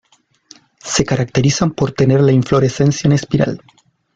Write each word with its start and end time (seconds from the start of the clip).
Se 0.83 1.05
caracterizan 1.05 1.75
por 1.75 1.91
tener 1.91 2.21
la 2.21 2.31
inflorescencia 2.31 3.07
en 3.07 3.11
espiral. 3.11 3.61